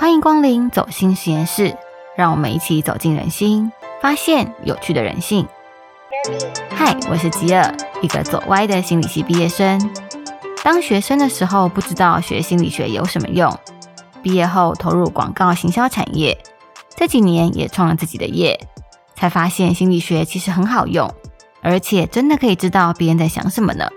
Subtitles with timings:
[0.00, 1.76] 欢迎光临走心实验室，
[2.16, 5.44] 让我们一起走进人心，发现有趣的人性。
[6.70, 9.92] 嗨，我是吉尔，一个走歪的心理系毕业生。
[10.62, 13.52] 当学生的时候，不知道学心理学有什么用；
[14.22, 16.38] 毕业后投入广告行销产业，
[16.94, 18.68] 这几年也创了自己的业，
[19.16, 21.12] 才发现心理学其实很好用，
[21.60, 23.88] 而且真的可以知道别人在想什么呢。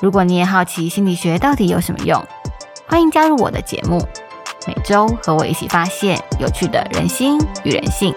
[0.00, 2.24] 如果你也好奇心理学到底有什么用，
[2.92, 4.06] 欢迎加入我的节目，
[4.66, 8.12] 每周和我一起发现有趣的人心与人性。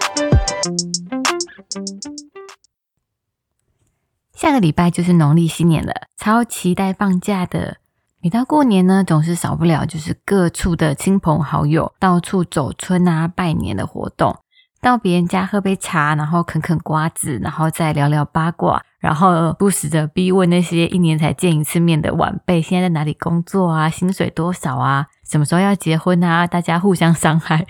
[4.34, 7.78] 下个礼拜就是农历新年了，超期待放假的。
[8.20, 14.40] 每到过年呢，总是少不了就是各处的亲朋好友到处走村啊、拜年的活动。
[14.86, 23.90] 到别人家喝杯茶，然后啃啃瓜子，然后再聊聊八卦，然后不时的逼问那些一年才见一次面的晚辈，现在在哪里工作啊？
[23.90, 25.08] 薪水多少啊？
[25.28, 26.46] 什么时候要结婚啊？
[26.46, 27.66] 大家互相伤害，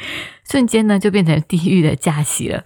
[0.47, 2.65] 瞬间呢就变成地狱的假期了。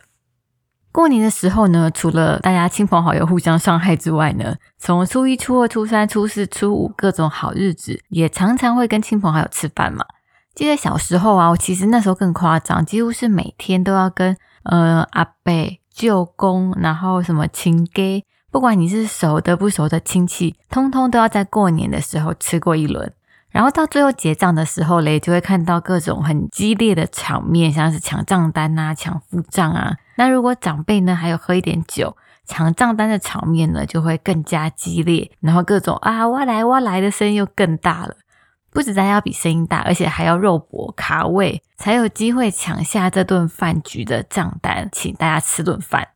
[0.90, 10.04] 过年的时候呢，除了大家亲朋好友互相伤害之外呢，从初一、初二、初三、初四、初五各种好日子，也常常会跟亲朋好友吃饭嘛。
[10.54, 15.52] 记得小时候啊，我其实那时候更夸张，几乎是每天都要跟呃阿伯、
[15.92, 23.12] 舅公，然后什么亲家，不管你是熟的不熟的亲戚，通通都要在过年的时候吃过一轮。
[23.50, 29.96] 然后到最后结账的时候嘞，就会看到各种很激烈的场面，像是抢账单啊、抢付账啊。
[30.16, 38.14] 那如果长辈呢还有喝一点酒，抢账单的场面呢就会更加激烈，然后各种啊我来我来的声音又更大了。
[38.70, 46.08] 不止大家要比声音大，而且还要肉搏卡位，才有机会抢下这顿饭局的账单，请大家吃顿饭。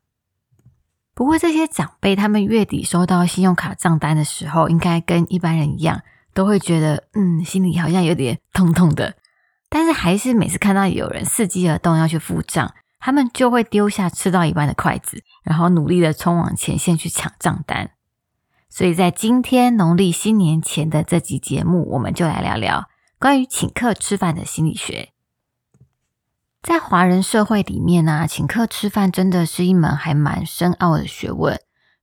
[1.13, 6.01] 不过这些长辈他们月底收到信用卡账单的时候，应该跟一般人一样，
[6.33, 9.15] 都会觉得嗯，心里好像有点痛痛的。
[9.69, 17.91] 但是还是每次看到有人伺机而动要去付账，他们就会丢下吃到一半的筷子，然后努力的冲往前线去抢账单。
[18.75, 25.13] 所以在今天农历新年前的这集节目，我们就来聊聊关于请客吃饭的心理学。
[26.61, 31.57] 在华人社会里面呢，请客吃饭真的是一门还蛮深奥的学问。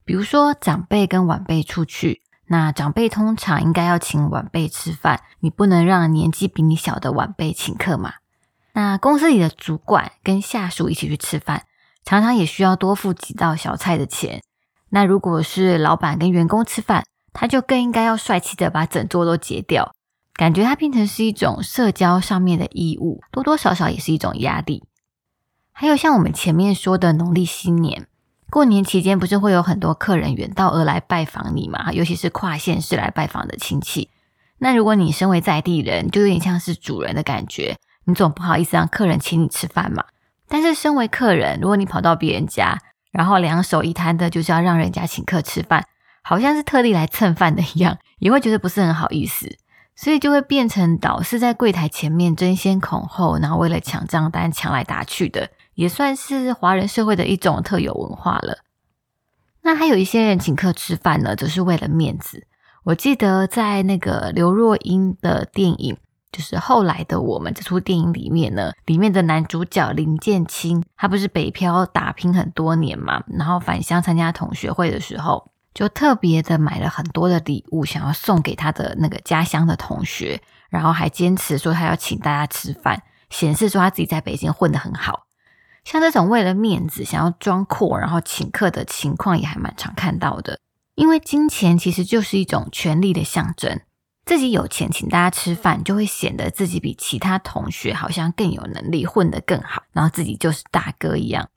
[0.06, 8.14] 比如说，长辈跟晚辈出去，那长辈通常应该要请晚辈吃饭，你不能让年纪比你小的晚辈请客嘛。
[8.72, 11.66] 那公司里的主管跟下属一起去吃饭，
[12.02, 14.42] 常常也需要多付几道小菜的钱。
[14.94, 19.94] 那如果是老板跟员工吃饭，他就更应该要帅气的把整桌都结掉，
[20.34, 24.84] 感觉它变成是一种社交上面的义务，多多少少也是一种压力。
[25.72, 28.06] 还有像我们前面说的农历新年，
[28.50, 31.90] 过年期间不是会有很多客人远道而来拜访你嘛？
[31.94, 34.10] 尤其是跨县市来拜访的亲戚。
[34.58, 40.04] 那如果你身为在地人，就有点像是主人的感觉，你总不好意思让客人请你吃饭嘛。
[40.48, 42.78] 但是身为客人，如果你跑到别人家，
[43.12, 45.86] 然后两手一摊的，就是要让人家请客吃饭，
[46.22, 49.56] 好像是特地来蹭饭的一样，也会觉得不是很好意思，
[49.94, 58.58] 所以就会变成导师在柜台前面争先恐后，然后为了抢账单抢来打去的，也算是华人社会的一种特有文化了。
[59.62, 62.46] 那还有一些人请客吃饭呢，则是为了面子。
[62.84, 65.96] 我记得在那个刘若英的电影。
[66.32, 80.40] 就是后来的我们这出电影里面呢，里面的男主角林建清，他不是北漂打拼很多年嘛，然后返乡参加同学会的时候，就特别的买了很多的礼物，想要送给他的那个家乡的同学，
[80.70, 85.26] 然后还坚持说他要请大家吃饭，显示说他自己在北京混得很好。
[85.84, 90.58] 像这种为了面子想要装阔，然后请客的情况也还蛮常看到的，
[90.94, 93.80] 因为金钱其实就是一种权力的象征。
[94.24, 101.48] 自己有钱请大家吃饭，就会显得自己比其他同学好像更有能力，混得更好，然后自己就是大哥一样。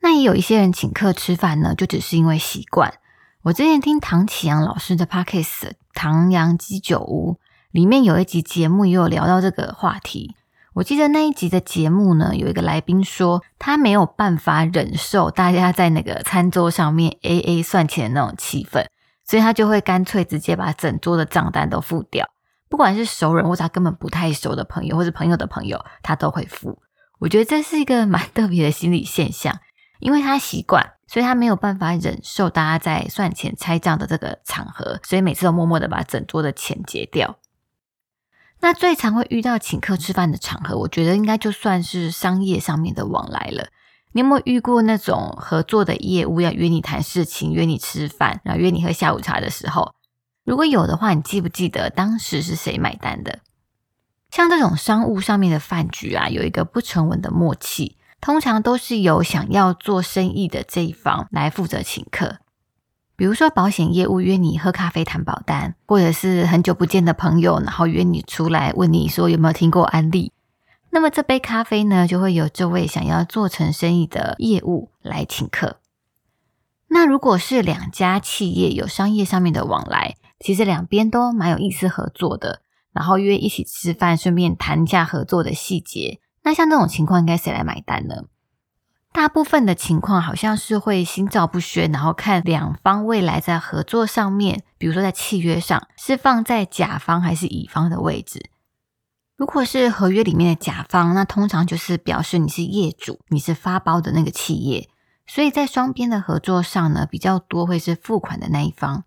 [0.00, 2.94] 那也有一些人请客吃饭呢，就只是因为习惯。
[3.42, 5.44] 我之前听唐启阳老师的 podcast
[5.94, 7.34] 《唐阳鸡酒屋》
[7.70, 10.34] 里面有一集节目也有聊到这个话题。
[10.74, 18.86] 我记得那一集的节目呢，有一个来宾说他没有办法忍受大家在那个餐桌上面 A A 算钱的那种气氛。
[19.24, 22.28] 所以他就会干脆直接把整桌的账单都付掉，
[22.68, 26.82] 不管是熟人或者他根本不太熟的朋友，或是朋友的朋友，他都会付。
[27.18, 29.60] 我觉得这是一个蛮特别的心理现象，
[30.00, 37.38] 因为他习惯，所以他没有办法忍受大家在算钱拆账的这个场合，所以每次都默默的把整桌的钱结掉。
[38.60, 43.68] 那最常会遇到请客吃饭的场合，我觉得应该就算是商业上面的往来了。
[44.12, 49.94] 你有没有遇过那种合作的业务要约你谈事情、约你吃饭，然后约你喝下午茶的时候？
[50.44, 53.38] 如果有的话，你记不记得当时是谁买单的？
[54.30, 62.38] 像这种商务上面的饭局啊，有一个不成文的默契，通常都是由想要做生意的这一方来负责请客。
[63.14, 70.32] 比如说，保险业务约你喝咖啡谈保单，或者是很久不见的朋友，然后约你出来问你说有没有听过安利。
[70.94, 75.78] 那么这杯咖啡呢，就会由这位想要做成生意的业务来请客。
[76.88, 82.60] 那如果是两家企业有商业上面的往来，其实两边都蛮有意思合作的，
[82.92, 86.20] 然后约一起吃饭，顺便谈一下合作的细节。
[86.42, 88.24] 那像这种情况，应该谁来买单呢？
[89.14, 98.50] 大部分的情况好像是会心照不宣，然后看两方未来在合作上面，比如说在契约上是放在甲方还是乙方的位置。
[99.42, 104.88] 如果是合约里面的甲方，那通常就是表示你是业主，你是发包的那个企业，
[105.26, 109.02] 所以在双边的合作上呢，比较多会是付款的那一方。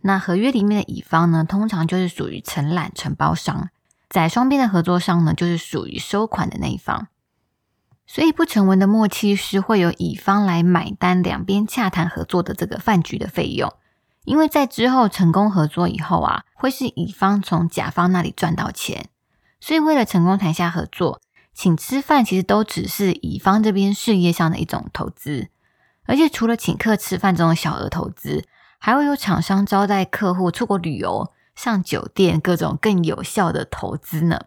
[0.00, 3.68] 那合约里面的乙方呢，通常就是属于承揽承包商，
[4.08, 7.08] 在双边的合作上呢，就是属于收款的那一方。
[8.06, 13.70] 所以不成文的默契是会有乙方来买单，两边洽谈合作的这个饭局的费用，
[14.24, 19.10] 因为在之后成功合作以后啊，会是乙方从甲方那里赚到钱。
[19.66, 21.20] 所以，为了成功谈下合作，
[21.52, 25.48] 请吃饭其实都只是乙方这边事业上的一种投资。
[26.04, 28.44] 而且，除了请客吃饭这种小额投资，
[28.78, 34.42] 还会有厂商招待客户出国旅游、上酒店各种更有效的投资呢。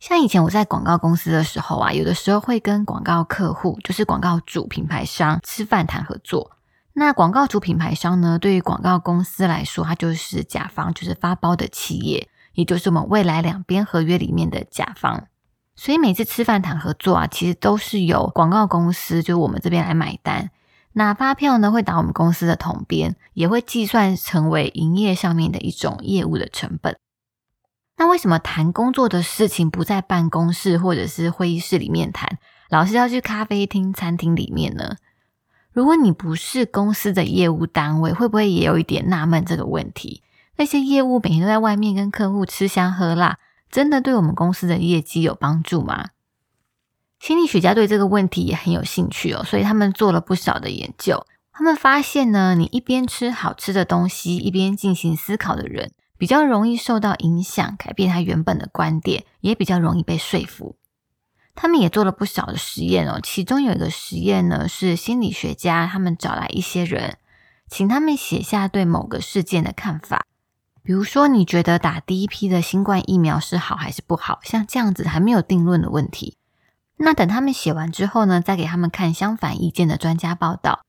[0.00, 6.52] 像以前我在广告公司的时候啊，有的时候会跟广告客户，就是广告主品牌商吃饭谈合作。
[6.94, 12.30] 那广告主品牌商呢，对于广告公司来说，它就是甲方，就是发包的企业。
[12.58, 15.28] 也就是我们未来两边合约里面的甲方，
[15.76, 20.50] 所以每次吃饭谈合作啊，其实都是由广告公司，就是我们这边来买单。
[20.92, 26.98] 那发票呢，会打我们公司的统编，也会计算成为营业上面的一种业务的成本。
[27.96, 32.40] 那为什么谈工作的事情不在办公室或者是会议室里面谈，
[32.70, 34.96] 老是要去咖啡厅、餐厅里面呢？
[35.72, 40.24] 如果你不是公司的业务单位，会不会也有一点纳闷这个问题？
[40.58, 43.38] 那些业务每天都在外面跟客户吃香喝辣，
[43.70, 46.08] 真的对我们公司的业绩有帮助吗？
[47.20, 51.24] 心理学家对这个问题也很有兴趣哦，所以他们做了不少的研究。
[51.52, 60.76] 他们发现呢，你一边吃好吃的东西，一边进行思考的人，比较容易受到影响，改变他原本的观点，也比较容易被说服。
[61.54, 67.18] 他们也做了不少的实验哦，其中有一个实验呢，是心理学家他们找来一些人，
[67.68, 70.26] 请他们写下对某个事件的看法。
[70.88, 74.40] 比如说，你觉得打第一批的新冠疫苗是好还是不好？
[74.42, 76.38] 像这样子还没有定论的问题，
[76.96, 80.80] 那等他们写完之后呢，再给他们看相反意见的专家报道。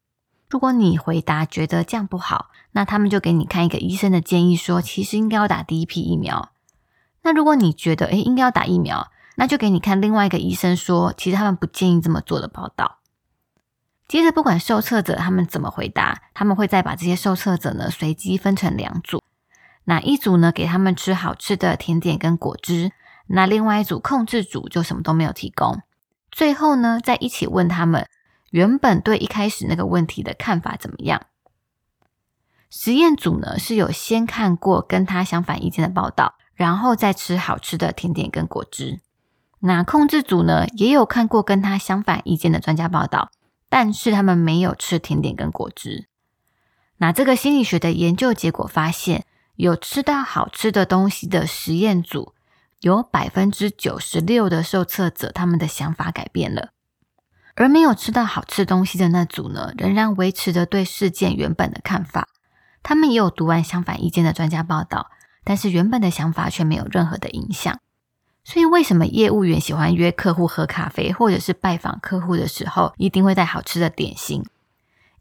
[0.50, 6.54] 如果你回答觉得这样不好，那他们就给你看一个医生的建议，说其实应该要打第一批疫苗。
[7.24, 13.00] 那如果你觉得诶应该要打疫苗，那就给你看另外一个医生说，其实他们不建议这么做的报道。
[14.08, 19.22] 接着，不管受测者他们怎么回答，他们会再把这些受测者呢随机分成两组。
[19.90, 22.92] 那一组呢，给他们吃好吃的甜点跟果汁；
[23.26, 25.82] 那另外一组控制组就什么都没有提供。
[26.30, 28.08] 最后呢，再一起问他们
[28.52, 31.24] 原本对一开始那个问题的看法怎么样。
[32.70, 39.00] 实验组呢是有先看过跟他相反意见的报道，然后再吃好吃的甜点跟果汁。
[39.62, 43.32] 那控制组呢也有看过跟他相反意见的专家报道，
[43.70, 46.08] 但是他们没有吃甜点跟果汁。
[46.98, 49.26] 那这个心理学的研究结果发现。
[49.60, 52.34] 有吃到好吃的东西的实验组，
[52.80, 56.70] 有百分之九十六的受测者，他们的想法改变了；
[57.56, 62.30] 而没有吃到好吃东西的那组呢，仍然维持着对事件原本的看法。
[62.82, 65.12] 他们也有读完相反意见的专家报道，
[65.44, 67.78] 但是原本的想法却没有任何的影响。
[68.46, 74.42] 所以，为什么业务员喜欢约客户喝咖啡，或者是拜访客户的时候，一定会带好吃的点心？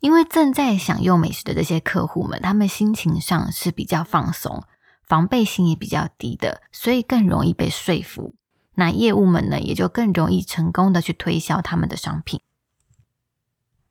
[0.00, 4.62] 因为正在享用美食的这些客户们，他们心情上是比较放松，
[5.02, 8.34] 防备心也比较低的，所以更容易被说服。
[8.74, 12.40] 那业务们呢，也就更容易成功的去推销他们的商品。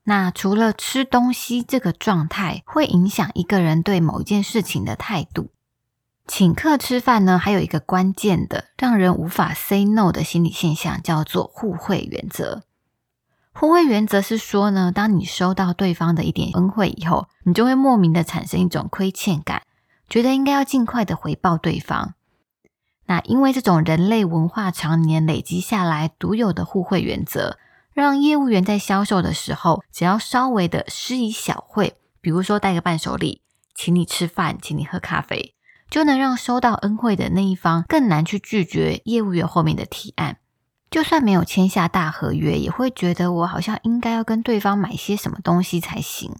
[0.03, 5.51] 那除了吃东西这个状态会影响一个人对某一件事情的态度，
[6.25, 12.63] 请客吃饭呢，还有一个关键的让人无法 say no 的心理现象，叫做互惠原则。
[13.59, 19.63] 互惠原则是说呢，当你收到对方的一点恩惠以后，你就会莫名的产生一种亏欠感，
[20.07, 22.13] 觉得应该要尽快的回报对方。
[23.07, 27.57] 那因为这种人类文化常年累积下来独有的互惠原则，
[27.93, 33.41] 让业务员在销售的时候，只要稍微的施以小惠，比如说带个伴手礼，
[33.73, 35.55] 请你吃饭，请你喝咖啡，
[35.89, 40.37] 就能让收到恩惠的那一方更难去拒绝业务员后面的提案。
[40.89, 46.35] 就算没有签下大合约，也会觉得我好像应该要跟对方买些什么东西才行。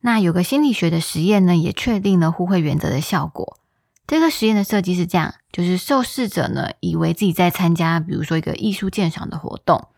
[0.00, 3.58] 那有个心理学的实验呢，也确定了互惠原则的效果。
[4.06, 9.88] 这个实验的设计是这样：就是受试者呢，以为自己在参加，比如说一个艺术鉴赏的活动。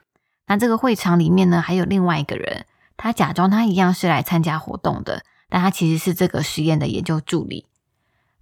[0.46, 2.66] 那这个会场里面呢，还有另外一个人，
[2.98, 7.66] 他假装他一样是来参加活动的，但他其实是这个实验的研究助理。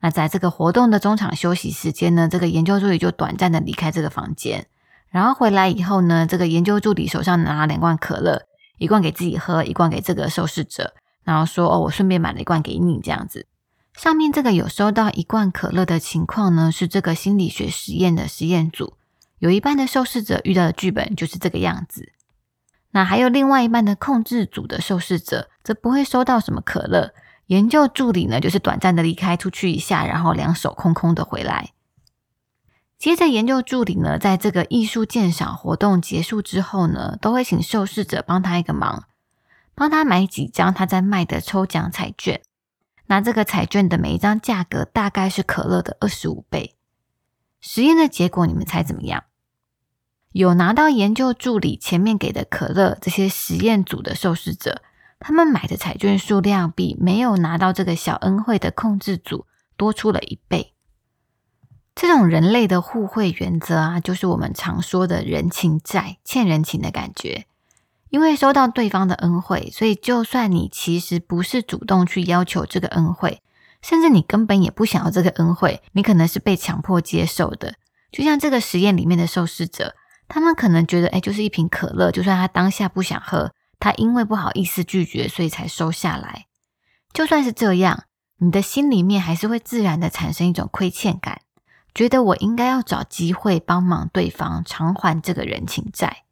[0.00, 4.66] 那在这个活动的中场休息时间呢，这个研究助理就短暂的离开这个房间。
[5.10, 8.42] 然后回来以后呢，这个研究助理手上拿了两罐可乐，
[8.78, 13.46] 一罐给自己喝，一罐给这个受试者，然后说：“哦，我顺便买了一罐给你。”这样子，
[13.94, 18.94] 上面这个有收到一罐可乐的情况呢，是这个心理学实验的实验组，
[19.40, 22.12] 有一半的受试者遇到的剧本就是这个样子。
[22.92, 27.12] 那还有另外一半的控制组的受试者，则不会收到什么可乐。
[27.46, 31.70] 研究助理呢，就是短暂的离开出去一下，然后两手空空的回来。
[33.00, 39.04] 接着，研究助理呢，在这个艺术鉴赏活动结束之后呢，都会请受试者帮他一个忙，
[39.74, 42.42] 帮他买几张他在卖的抽奖彩券。
[43.06, 46.76] 那这个彩券的每一张价格大概是可乐的二十五倍。
[47.62, 49.24] 实验的结果，你们猜怎么样？
[50.32, 54.82] 有拿到研究助理前面给的可乐，这些实验组的受试者，
[55.18, 59.46] 他们买的彩券数量比没有拿到这个小恩惠的控制组
[59.78, 60.74] 多出了一倍。
[61.94, 67.46] 这种人类的互惠原则啊，就是我们常说的人情债、欠人情的感觉。
[68.08, 73.40] 因为收到对方的恩惠，所以就算你其实不是主动去要求这个恩惠，
[73.82, 77.74] 甚至你根本也不想要这个恩惠，你可能是被强迫接受的。
[78.10, 79.94] 就像这个实验里面的受试者，
[80.26, 86.46] 他们可能觉得，哎，就是一瓶可乐，就算他当下不想喝，他因为不好意思拒绝，所以才收下来。
[87.12, 88.04] 就算是这样，
[88.38, 91.42] 你的心里面还是会自然的产生一种亏欠感。
[91.94, 96.24] 觉得我应该要找机会帮忙对方偿还这个人情债。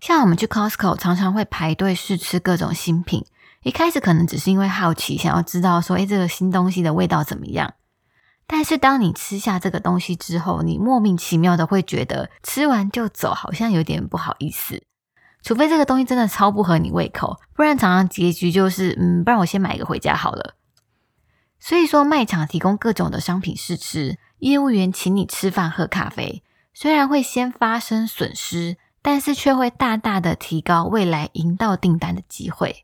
[0.00, 3.24] 像我们去 Costco 常常会排队试吃各种新品，
[3.62, 7.74] 一开始可能只是因为好奇，想要知道说，诶，这个新东西的味道怎么样？
[8.48, 14.82] 但是当你吃下这个东西之后，你莫名其妙的会觉得吃完就走，好像有点不好意思。
[15.40, 20.54] 除非这个东西真的超不合你胃口，不然常常结局就是，嗯，不然我先买一个回家好了。
[21.60, 24.18] 所以说，卖场提供各种的商品试吃。
[24.42, 26.42] 业务员请你吃饭喝咖啡，
[26.74, 32.82] 虽然会先发生损失，但是却会大大的提高未来赢到订单的机会。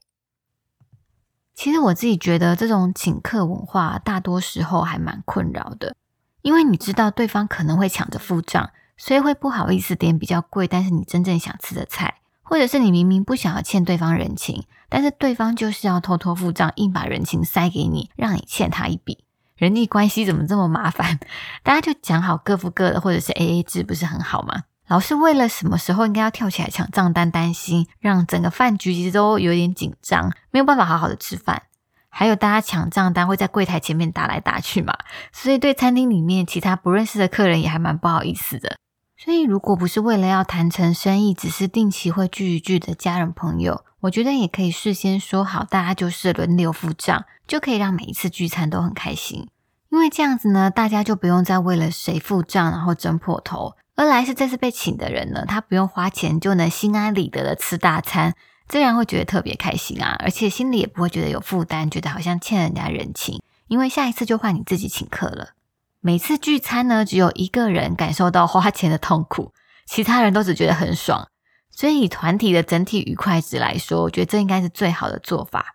[1.57, 5.97] 其实我自己觉得，这种请客文化大多时候还蛮困扰的，
[6.43, 19.25] 因为你知道对方可能会抢着付账，所以会不好意思点比较贵，但是你真正想吃的菜，或者是你明明不想要欠对方人情，但是对方就是要偷偷付账，硬把人情塞给你，让你欠他一笔。
[19.59, 21.19] 人际关系怎么这么麻烦？
[21.65, 24.63] 大家就讲好各付各的，或者是 A A 制，不是很好吗？
[24.87, 31.65] 老是为了什么时候应该要跳起来抢账单，担心让整个饭局其实都有点紧张，没有办法好好的吃饭。
[32.09, 34.95] 还有大家抢账单会在柜台前面打来打去嘛，
[35.33, 38.79] 所以对餐厅里面其他不认识的客人也还蛮不好意思的。
[39.19, 47.25] 所以如果不是为了要谈成生意，只是定期会聚一聚的家人朋友，我觉得也可以事先说好，大家就是轮流付账。
[47.49, 49.49] 就可以让每一次聚餐都很开心，
[49.89, 53.75] 因为这样子呢，大家就不用再为了谁付账然后争破头。
[53.97, 58.35] 而来是这次被请的人呢，他不用花钱就能心安理得的吃大餐，
[58.69, 65.55] 自然会觉得特别开心啊，而且心里也不会觉得有负担，觉得好像欠人家人情，因为下一次就换你自己请客了。
[66.01, 69.53] 每次聚餐呢，只有一个人感受到花钱的痛苦，
[69.87, 71.29] 其他人都只觉得很爽。
[71.71, 75.75] 所以以团体的整体愉快值来说，我觉得这应该是最好的做法。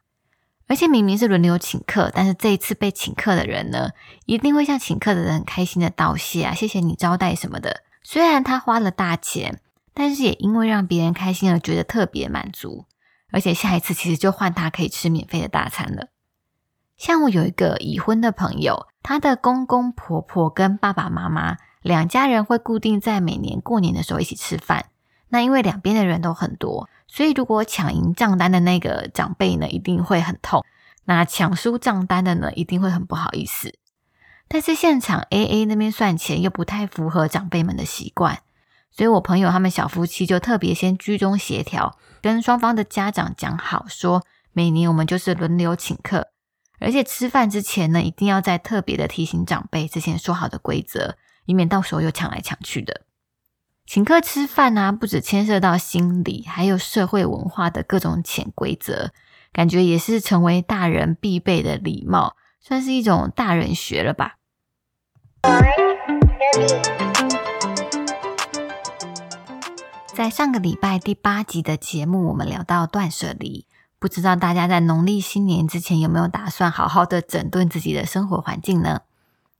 [0.68, 3.89] 而且明明是轮流请客，但是这一次被请客的人呢，
[4.25, 7.84] 一定会向请客的人很开心的道谢啊，谢谢你招待什么的。
[8.01, 9.60] 虽然他花了大钱，
[9.94, 12.86] 但是也因为让别人开心而觉得特别满足。
[13.32, 16.08] 而且下一次其实就换他可以吃免费的大餐了。
[17.03, 24.86] 像我有一个已婚的朋友，他的公公婆婆跟爸爸妈妈两家人会固定在每年过年的时候一起吃饭。
[25.27, 26.88] 那因为两边的人都很多。
[27.10, 30.62] 所以，如果抢赢账单的那个长辈呢，一定会很痛；
[31.03, 33.77] 那抢输账单的呢，一定会很不好意思。
[34.48, 38.39] 但是现场 A A 那边算钱又不太符合长辈们的习惯，
[38.91, 46.29] 所以我朋友他们小夫妻就特别先居中协调，跟双方的家长讲好，说每年我们就是轮流请客，
[46.83, 53.01] 而且吃饭之前呢，一定要再特别的提醒长辈之前说好的规则，以免到时候又抢来抢去的。
[53.85, 59.11] 请客吃饭啊，不止牵涉到心理，还有社会文化的各种潜规则，
[59.51, 62.35] 感觉也是成为大人必备的礼貌。
[62.59, 64.37] 算是一种大人学了吧。
[70.13, 73.65] 在上个礼拜第八集的节目，我们聊到断舍离，
[74.03, 79.00] 不知道大家在农历新年之前有没有打算好好的整顿自己的生活环境呢？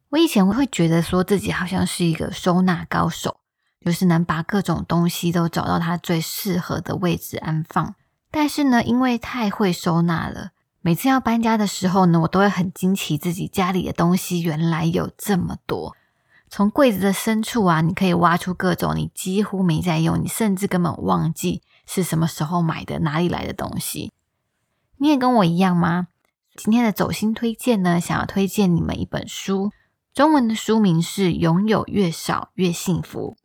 [0.10, 3.38] 我以前会觉得说自己好像是一个收纳高手，
[3.86, 7.96] 就是能把各种东西都找到它最适合的位置安放。
[8.30, 10.50] 但是呢，因为太会收纳了，
[10.82, 15.96] 每次要搬家的时候呢，我都会很惊奇自己家里的东西原来有这么多。
[16.50, 24.12] 从柜子的深处啊，你可以挖出各种你几乎没在用，你甚至根本忘记是什么时候买的、哪里来的东西。
[24.98, 26.08] 你也跟我一样吗？
[26.56, 29.72] 今天的走心推荐呢，想要推荐你们一本书。
[30.14, 33.36] 中文的书名是《拥有越少越幸福》，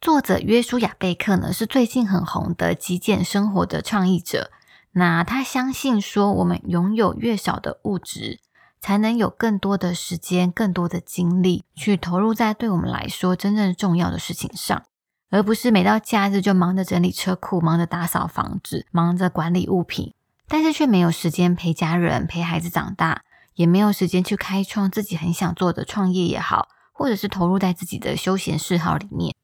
[0.00, 4.50] 作者约书亚贝克呢是最近很红的极简生活的倡议者。
[4.92, 8.40] 那他相信说，我们拥有越少的物质，
[8.80, 14.82] 才能有更多的时间、更多的精力去投入在对我们来说真正重要的事情上，
[15.28, 20.14] 而不是每到假日就忙着整理车库、忙着打扫房子、忙着管理物品，
[20.48, 23.22] 但是却没有时间陪家人、陪孩子长大。
[23.54, 29.34] 也没有时间去开创自己很想做的创业也好，或者是投入在自己的休闲嗜好里面。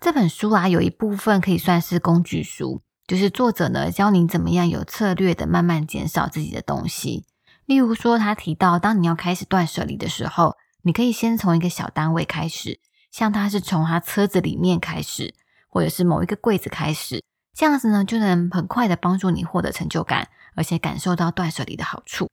[0.00, 7.24] 这本书啊，有一部分可以算是工具书，就是作者呢教你怎么样有策略的慢慢减少自己的东西。
[7.64, 12.80] 例如说，他提到，当你要开始断舍离的时候，你可以先从一个小单位开始，
[13.12, 15.32] 像他是从他车子里面开始，
[15.68, 17.22] 或者是某一个柜子开始，
[17.54, 22.28] 这样子呢就能很快的帮助你获得成就感，而且感受到断舍离的好处。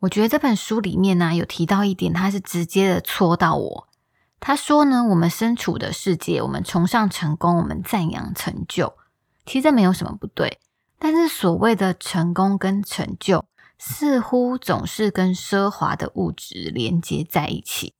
[0.00, 3.88] 我觉得这本书里面呢，有提到一点，他是直接的戳到我。
[4.38, 8.94] 他说呢，我们身处的世界，我们崇尚成功，我们赞扬成就，
[9.46, 10.60] 其实这没有什么不对。
[10.98, 13.46] 但是所谓的成功跟成就，
[13.78, 17.94] 似乎总是跟奢华的物质连接在一起。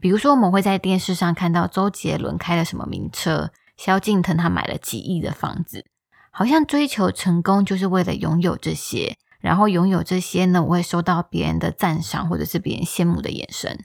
[0.00, 5.86] 比如说，我们会在电视上看到周杰伦开了什么名车，萧敬腾他买了几亿的房子，
[6.30, 9.16] 好像追求成功就是为了拥有这些。
[9.40, 13.84] 然后拥有这些呢，我会收到别人的赞赏，或者是别人羡慕的眼神。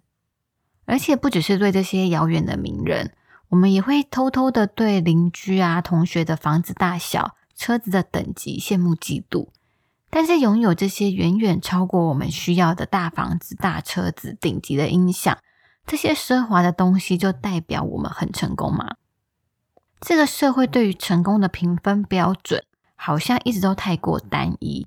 [0.85, 3.13] 而且不只是对这些遥远的名人，
[3.49, 9.49] 我们也会偷偷的对邻居啊、同学的房子大小、车子的等级羡慕嫉妒。
[10.09, 15.37] 但是拥有这些远远超过我们需要的大房子、大车子、顶级的音响，
[15.85, 18.95] 这些奢华的东西，就代表我们很成功吗？
[20.05, 22.61] 这个社会对于成功的评分标准，
[22.95, 24.85] 好像一直都太过单一。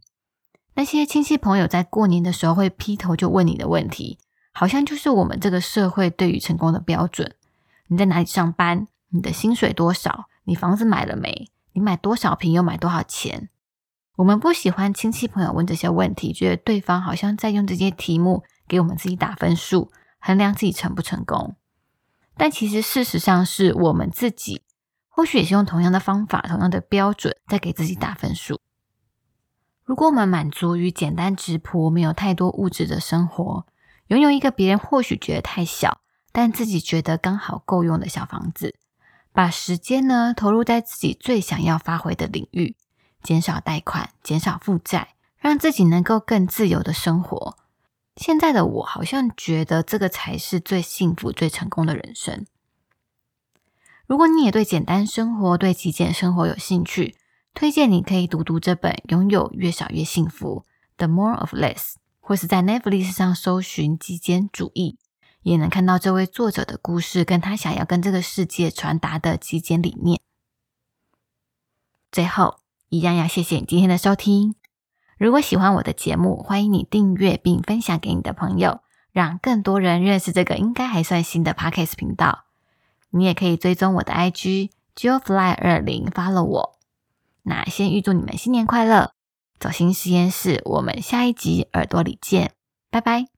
[0.74, 4.18] 那些亲戚朋友在过年的时候会劈头就问你的问题，
[4.52, 7.34] 好像就是我们这个社会对于成功的标准。
[7.86, 8.86] 你在哪里上班？
[9.08, 10.26] 你的薪水多少？
[10.44, 11.50] 你房子买了没？
[11.72, 12.52] 你买多少平？
[12.52, 13.48] 又买多少钱？
[14.16, 21.56] 我们不喜欢亲戚朋友问这些问题，觉得对方好像在用这些题目给我们自己打分数，衡量自己成不成功。
[22.36, 24.60] 但其实事实上是我们自己，
[25.16, 28.60] 或许也是用同样的方法、同样的标准在给自己打分数。
[29.82, 33.64] 如果我们满足于简单质朴、没有太多物质的生活，
[34.08, 36.02] 拥有一个别人或许觉得太小，
[36.32, 38.76] 但自己觉得刚好够用的小房子，
[39.32, 42.76] 把时间呢投入在自己最想要发挥的领域，
[43.22, 47.56] 减少贷款、减少负债，让自己能够更自由的生活。
[48.16, 52.44] 现在的我好像觉得这个才是最幸福、最成功的人生。
[54.06, 57.16] 如果你也对简单生活、对极简生活有兴趣，
[57.54, 60.64] 推荐你可以读读这本《拥有越少越幸福》
[60.96, 64.98] （The More of Less），或是在 Netflix 上搜寻“极简主义”，
[65.42, 70.20] 也能看到这位作者的故事，跟他想要跟这个世界传达的极简理念。
[72.12, 74.54] 最后，一样要谢谢你今天的收听。
[75.18, 82.45] 如果喜欢我的节目，欢迎你订阅并分享给你的朋友，让更多人认识这个应该还算新的 Podcast 频道。
[83.16, 86.78] 你也可以追踪我的 IG JoFly 二零，follow 我。
[87.42, 89.12] 那先预祝你们新年快乐！
[89.58, 92.52] 走心实验室，我们下一集耳朵里见，
[92.90, 93.35] 拜拜。